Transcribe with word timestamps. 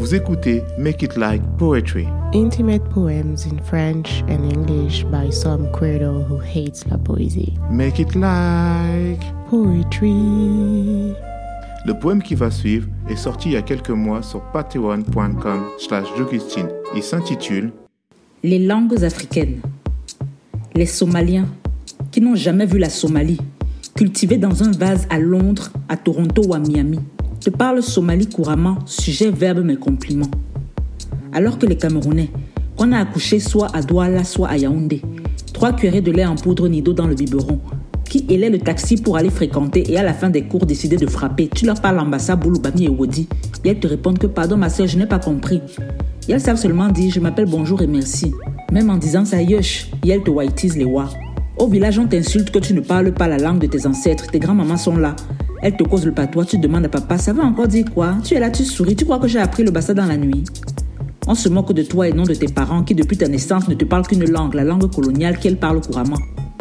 Vous 0.00 0.14
écoutez 0.14 0.62
Make 0.78 1.02
It 1.02 1.18
Like 1.18 1.42
Poetry. 1.58 2.08
Intimate 2.32 2.82
poems 2.88 3.44
in 3.44 3.62
French 3.62 4.24
and 4.30 4.50
English 4.50 5.04
by 5.04 5.30
some 5.30 5.70
credo 5.72 6.24
who 6.26 6.40
hates 6.40 6.86
la 6.86 6.96
poésie. 6.96 7.52
Make 7.70 7.98
It 7.98 8.14
Like 8.14 9.20
Poetry. 9.50 11.12
Le 11.84 11.92
poème 12.00 12.22
qui 12.22 12.34
va 12.34 12.50
suivre 12.50 12.88
est 13.10 13.16
sorti 13.16 13.50
il 13.50 13.52
y 13.52 13.56
a 13.58 13.62
quelques 13.62 13.90
mois 13.90 14.22
sur 14.22 14.40
patreon.com 14.40 15.64
slash 15.78 16.06
Il 16.96 17.02
s'intitule 17.02 17.70
Les 18.42 18.58
langues 18.58 19.04
africaines. 19.04 19.60
Les 20.74 20.86
Somaliens, 20.86 21.46
qui 22.10 22.22
n'ont 22.22 22.36
jamais 22.36 22.64
vu 22.64 22.78
la 22.78 22.88
Somalie, 22.88 23.40
cultivés 23.94 24.38
dans 24.38 24.62
un 24.62 24.70
vase 24.70 25.06
à 25.10 25.18
Londres, 25.18 25.68
à 25.90 25.98
Toronto 25.98 26.42
ou 26.46 26.54
à 26.54 26.58
Miami, 26.58 27.00
te 27.40 27.50
parlent 27.50 27.82
Somalie 27.82 28.28
couramment, 28.28 28.78
sujet, 28.84 29.30
verbe, 29.30 29.62
mais 29.64 29.76
compliments. 29.76 30.30
Alors 31.32 31.58
que 31.58 31.66
les 31.66 31.76
Camerounais, 31.76 32.30
qu'on 32.76 32.92
a 32.92 32.98
accouché 32.98 33.40
soit 33.40 33.74
à 33.74 33.82
Douala, 33.82 34.24
soit 34.24 34.48
à 34.48 34.58
Yaoundé, 34.58 35.00
trois 35.54 35.72
cuillerées 35.72 36.02
de 36.02 36.12
lait 36.12 36.26
en 36.26 36.36
poudre 36.36 36.68
nido 36.68 36.92
dans 36.92 37.06
le 37.06 37.14
biberon, 37.14 37.58
qui 38.04 38.26
élève 38.28 38.52
le 38.52 38.58
taxi 38.58 38.96
pour 38.96 39.16
aller 39.16 39.30
fréquenter 39.30 39.90
et 39.90 39.96
à 39.96 40.02
la 40.02 40.12
fin 40.12 40.28
des 40.28 40.42
cours 40.42 40.66
décider 40.66 40.96
de 40.96 41.06
frapper. 41.06 41.48
Tu 41.54 41.64
leur 41.64 41.80
parles 41.80 41.96
l'ambassade 41.96 42.40
Bouloubami 42.40 42.84
et 42.84 42.88
Wodi 42.88 43.28
et 43.64 43.70
elles 43.70 43.80
te 43.80 43.86
répondent 43.86 44.18
que 44.18 44.26
pardon 44.26 44.56
ma 44.56 44.68
soeur, 44.68 44.86
je 44.86 44.98
n'ai 44.98 45.06
pas 45.06 45.18
compris. 45.18 45.62
Et 46.28 46.32
elles 46.32 46.40
savent 46.40 46.56
seulement 46.56 46.88
dire 46.88 47.10
je 47.12 47.20
m'appelle 47.20 47.46
bonjour 47.46 47.80
et 47.80 47.86
merci. 47.86 48.32
Même 48.72 48.90
en 48.90 48.96
disant 48.96 49.24
ça 49.24 49.40
yush, 49.40 49.90
et 50.04 50.10
elles 50.10 50.22
te 50.22 50.30
whiteisent 50.30 50.76
les 50.76 50.84
wa. 50.84 51.08
Au 51.56 51.68
village, 51.68 51.98
on 51.98 52.06
t'insulte 52.06 52.50
que 52.50 52.58
tu 52.58 52.74
ne 52.74 52.80
parles 52.80 53.12
pas 53.12 53.28
la 53.28 53.38
langue 53.38 53.60
de 53.60 53.66
tes 53.66 53.86
ancêtres, 53.86 54.26
tes 54.30 54.38
grands-mamans 54.38 54.76
sont 54.76 54.96
là. 54.96 55.14
Elles 55.62 55.76
te 55.76 55.82
causent 55.82 56.06
le 56.06 56.12
patois, 56.12 56.46
tu 56.46 56.58
demandes 56.58 56.86
à 56.86 56.88
papa, 56.88 57.18
ça 57.18 57.34
va 57.34 57.42
encore 57.42 57.68
dire 57.68 57.84
quoi? 57.92 58.14
Tu 58.24 58.34
es 58.34 58.40
là, 58.40 58.50
tu 58.50 58.64
souris, 58.64 58.96
tu 58.96 59.04
crois 59.04 59.18
que 59.18 59.28
j'ai 59.28 59.38
appris 59.38 59.62
le 59.62 59.70
bassa 59.70 59.92
dans 59.92 60.06
la 60.06 60.16
nuit? 60.16 60.44
On 61.26 61.34
se 61.34 61.50
moque 61.50 61.74
de 61.74 61.82
toi 61.82 62.08
et 62.08 62.12
non 62.12 62.24
de 62.24 62.34
tes 62.34 62.48
parents 62.48 62.82
qui 62.82 62.94
depuis 62.94 63.18
ta 63.18 63.28
naissance 63.28 63.68
ne 63.68 63.74
te 63.74 63.84
parlent 63.84 64.06
qu'une 64.06 64.24
langue, 64.24 64.54
la 64.54 64.64
langue 64.64 64.90
coloniale 64.90 65.38
qu'elles 65.38 65.58
parlent 65.58 65.82
couramment. 65.82 66.16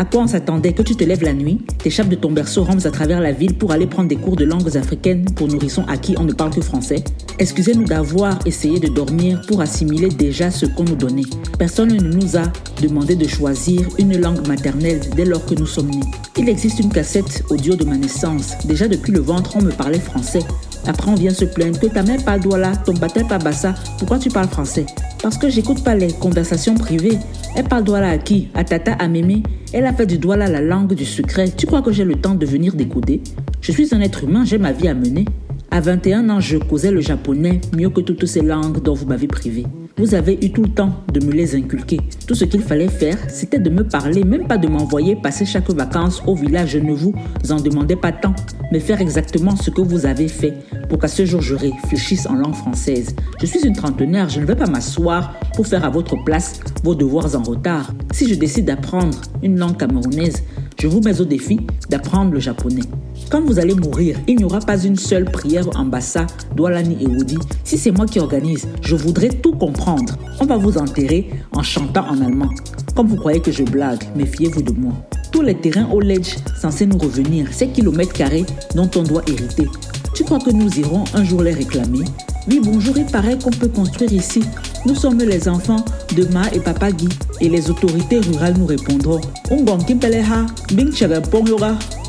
À 0.00 0.06
quoi 0.06 0.22
on 0.22 0.26
s'attendait 0.26 0.72
que 0.72 0.80
tu 0.80 0.96
te 0.96 1.04
lèves 1.04 1.22
la 1.22 1.34
nuit, 1.34 1.60
t'échappes 1.76 2.08
de 2.08 2.14
ton 2.14 2.32
berceau, 2.32 2.64
rampes 2.64 2.86
à 2.86 2.90
travers 2.90 3.20
la 3.20 3.32
ville 3.32 3.58
pour 3.58 3.70
aller 3.70 3.86
prendre 3.86 4.08
des 4.08 4.16
cours 4.16 4.34
de 4.34 4.46
langues 4.46 4.74
africaines 4.78 5.26
pour 5.26 5.46
nourrissons 5.46 5.84
à 5.88 5.98
qui 5.98 6.14
on 6.18 6.24
ne 6.24 6.32
parle 6.32 6.54
que 6.54 6.62
français 6.62 7.04
Excusez-nous 7.38 7.84
d'avoir 7.84 8.38
essayé 8.46 8.80
de 8.80 8.88
dormir 8.88 9.42
pour 9.46 9.60
assimiler 9.60 10.08
déjà 10.08 10.50
ce 10.50 10.64
qu'on 10.64 10.84
nous 10.84 10.96
donnait. 10.96 11.28
Personne 11.58 11.92
ne 11.92 12.00
nous 12.00 12.38
a 12.38 12.44
demandé 12.80 13.14
de 13.14 13.28
choisir 13.28 13.86
une 13.98 14.18
langue 14.18 14.48
maternelle 14.48 15.00
dès 15.14 15.26
lors 15.26 15.44
que 15.44 15.54
nous 15.54 15.66
sommes 15.66 15.90
nés. 15.90 16.00
Il 16.38 16.48
existe 16.48 16.80
une 16.80 16.88
cassette 16.90 17.44
audio 17.50 17.76
de 17.76 17.84
ma 17.84 17.98
naissance. 17.98 18.54
Déjà 18.64 18.88
depuis 18.88 19.12
le 19.12 19.20
ventre, 19.20 19.54
on 19.56 19.62
me 19.62 19.70
parlait 19.70 20.00
français. 20.00 20.40
Après, 20.86 21.10
on 21.10 21.14
vient 21.14 21.34
se 21.34 21.44
plaindre 21.44 21.78
que 21.78 21.88
ta 21.88 22.02
mère 22.02 22.24
parle 22.24 22.40
douala, 22.40 22.74
ton 22.86 22.94
baptême 22.94 23.28
pas 23.28 23.36
bassa. 23.36 23.74
Pourquoi 23.98 24.18
tu 24.18 24.30
parles 24.30 24.48
français? 24.48 24.86
Parce 25.22 25.36
que 25.36 25.50
j'écoute 25.50 25.84
pas 25.84 25.94
les 25.94 26.12
conversations 26.12 26.74
privées. 26.74 27.18
Elle 27.54 27.64
parle 27.64 27.84
douala 27.84 28.08
à 28.08 28.18
qui? 28.18 28.48
À 28.54 28.64
tata, 28.64 28.92
à 28.92 29.06
mémé 29.06 29.42
Elle 29.72 29.84
a 29.86 29.92
fait 29.92 30.06
du 30.06 30.16
douala 30.16 30.46
la 30.48 30.62
langue 30.62 30.94
du 30.94 31.04
secret. 31.04 31.50
Tu 31.54 31.66
crois 31.66 31.82
que 31.82 31.92
j'ai 31.92 32.04
le 32.04 32.14
temps 32.14 32.34
de 32.34 32.46
venir 32.46 32.74
décoder? 32.74 33.20
Je 33.60 33.72
suis 33.72 33.94
un 33.94 34.00
être 34.00 34.24
humain, 34.24 34.44
j'ai 34.44 34.56
ma 34.56 34.72
vie 34.72 34.88
à 34.88 34.94
mener. 34.94 35.26
À 35.70 35.80
21 35.80 36.30
ans, 36.30 36.40
je 36.40 36.56
causais 36.56 36.90
le 36.90 37.00
japonais 37.00 37.60
mieux 37.76 37.90
que 37.90 38.00
toutes 38.00 38.26
ces 38.26 38.40
langues 38.40 38.82
dont 38.82 38.94
vous 38.94 39.06
m'avez 39.06 39.28
privé. 39.28 39.66
Vous 39.98 40.14
avez 40.14 40.38
eu 40.42 40.50
tout 40.50 40.62
le 40.62 40.70
temps 40.70 40.94
de 41.12 41.24
me 41.24 41.30
les 41.30 41.54
inculquer. 41.54 42.00
Tout 42.26 42.34
ce 42.34 42.46
qu'il 42.46 42.62
fallait 42.62 42.88
faire, 42.88 43.18
c'était 43.28 43.58
de 43.58 43.68
me 43.68 43.84
parler, 43.84 44.24
même 44.24 44.48
pas 44.48 44.56
de 44.56 44.66
m'envoyer 44.66 45.14
passer 45.14 45.44
chaque 45.44 45.70
vacances 45.70 46.22
au 46.26 46.34
village. 46.34 46.70
Je 46.70 46.78
ne 46.78 46.92
vous 46.92 47.14
en 47.50 47.60
demandais 47.60 47.96
pas 47.96 48.10
tant, 48.10 48.34
mais 48.70 48.80
faire 48.80 49.00
exactement 49.00 49.56
ce 49.56 49.70
que 49.70 49.80
vous 49.80 50.06
avez 50.06 50.28
fait 50.28 50.54
pour 50.88 50.98
qu'à 50.98 51.08
ce 51.08 51.24
jour 51.24 51.40
je 51.40 51.54
réfléchisse 51.54 52.26
en 52.26 52.34
langue 52.34 52.54
française. 52.54 53.14
Je 53.40 53.46
suis 53.46 53.66
une 53.66 53.74
trentenaire, 53.74 54.28
je 54.28 54.40
ne 54.40 54.46
vais 54.46 54.56
pas 54.56 54.66
m'asseoir 54.66 55.34
pour 55.54 55.66
faire 55.66 55.84
à 55.84 55.90
votre 55.90 56.16
place 56.24 56.60
vos 56.82 56.94
devoirs 56.94 57.34
en 57.36 57.42
retard. 57.42 57.92
Si 58.12 58.28
je 58.28 58.34
décide 58.34 58.66
d'apprendre 58.66 59.18
une 59.42 59.58
langue 59.58 59.76
camerounaise, 59.76 60.42
je 60.80 60.86
vous 60.86 61.00
mets 61.00 61.20
au 61.20 61.24
défi 61.24 61.60
d'apprendre 61.88 62.32
le 62.32 62.40
japonais. 62.40 62.82
Quand 63.30 63.42
vous 63.42 63.58
allez 63.58 63.74
mourir, 63.74 64.18
il 64.26 64.36
n'y 64.36 64.44
aura 64.44 64.60
pas 64.60 64.82
une 64.82 64.96
seule 64.96 65.24
prière 65.24 65.66
en 65.76 65.84
Bassa, 65.84 66.26
Doualani 66.56 66.96
et 67.00 67.06
Woudi. 67.06 67.38
Si 67.64 67.78
c'est 67.78 67.92
moi 67.92 68.06
qui 68.06 68.18
organise, 68.18 68.66
je 68.82 68.96
voudrais 68.96 69.28
tout 69.28 69.52
comprendre. 69.52 70.16
On 70.40 70.46
va 70.46 70.56
vous 70.56 70.78
enterrer 70.78 71.30
en 71.52 71.62
chantant 71.62 72.08
en 72.08 72.20
allemand. 72.20 72.50
Comme 72.96 73.06
vous 73.06 73.16
croyez 73.16 73.40
que 73.40 73.52
je 73.52 73.62
blague, 73.62 74.02
méfiez-vous 74.16 74.62
de 74.62 74.72
moi. 74.72 74.94
Tous 75.32 75.42
les 75.42 75.54
terrains 75.54 75.88
au 75.92 76.00
ledge 76.00 76.36
censés 76.60 76.86
nous 76.86 76.98
revenir, 76.98 77.46
ces 77.52 77.68
kilomètres 77.68 78.12
carrés 78.12 78.44
dont 78.74 78.90
on 78.96 79.02
doit 79.02 79.22
hériter. 79.28 79.68
Tu 80.14 80.24
crois 80.24 80.40
que 80.40 80.50
nous 80.50 80.78
irons 80.78 81.04
un 81.14 81.24
jour 81.24 81.42
les 81.42 81.52
réclamer? 81.52 82.04
Oui, 82.48 82.60
bonjour, 82.62 82.98
il 82.98 83.06
paraît 83.06 83.38
qu'on 83.38 83.50
peut 83.50 83.68
construire 83.68 84.12
ici. 84.12 84.42
Nous 84.86 84.94
sommes 84.94 85.18
les 85.18 85.48
enfants 85.48 85.84
de 86.16 86.24
Ma 86.32 86.48
et 86.52 86.60
Papa 86.60 86.90
Guy. 86.90 87.08
Et 87.40 87.48
les 87.48 87.70
autorités 87.70 88.18
rurales 88.18 88.56
nous 88.58 88.66
répondront. 88.66 89.20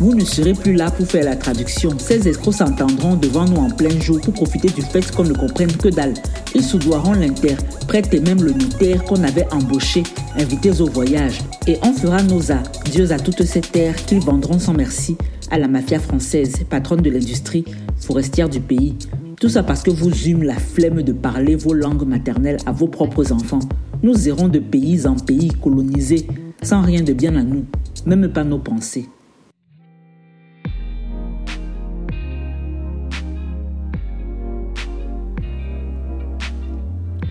Vous 0.00 0.14
ne 0.14 0.24
serez 0.24 0.54
plus 0.54 0.74
là 0.74 0.90
pour 0.90 1.06
faire 1.06 1.24
la 1.24 1.36
traduction. 1.36 1.90
Ces 1.98 2.26
escrocs 2.26 2.54
s'entendront 2.54 3.14
devant 3.14 3.44
nous 3.44 3.56
en 3.56 3.70
plein 3.70 4.00
jour 4.00 4.20
pour 4.20 4.34
profiter 4.34 4.68
du 4.68 4.82
fait 4.82 5.08
qu'on 5.14 5.24
ne 5.24 5.34
comprenne 5.34 5.72
que 5.76 5.88
dalle. 5.88 6.14
Ils 6.54 6.62
soudoiront 6.62 7.14
l'interprète 7.14 8.14
et 8.14 8.20
même 8.20 8.42
le 8.42 8.52
notaire 8.52 9.04
qu'on 9.04 9.22
avait 9.24 9.46
embauché, 9.52 10.04
invités 10.36 10.80
au 10.80 10.86
voyage. 10.86 11.40
Et 11.66 11.78
on 11.82 11.92
fera 11.92 12.22
nos 12.22 12.52
adieux 12.52 13.10
à 13.10 13.18
toutes 13.18 13.42
ces 13.42 13.60
terres 13.60 13.96
qu'ils 13.96 14.20
vendront 14.20 14.58
sans 14.58 14.72
merci 14.72 15.16
à 15.50 15.58
la 15.58 15.68
mafia 15.68 15.98
française, 15.98 16.54
patronne 16.70 17.02
de 17.02 17.10
l'industrie 17.10 17.64
forestière 17.98 18.48
du 18.48 18.60
pays. 18.60 18.94
Tout 19.40 19.48
ça 19.48 19.62
parce 19.62 19.82
que 19.82 19.90
vous 19.90 20.28
eûmes 20.28 20.44
la 20.44 20.54
flemme 20.54 21.02
de 21.02 21.12
parler 21.12 21.56
vos 21.56 21.74
langues 21.74 22.06
maternelles 22.06 22.58
à 22.66 22.72
vos 22.72 22.88
propres 22.88 23.32
enfants. 23.32 23.60
Nous 24.02 24.28
irons 24.28 24.48
de 24.48 24.58
pays 24.58 25.06
en 25.06 25.16
pays 25.16 25.50
colonisés, 25.60 26.26
sans 26.62 26.82
rien 26.82 27.02
de 27.02 27.12
bien 27.12 27.34
à 27.36 27.42
nous, 27.42 27.64
même 28.06 28.28
pas 28.28 28.44
nos 28.44 28.58
pensées. 28.58 29.08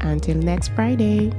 Until 0.00 0.36
next 0.36 0.68
Friday. 0.68 1.32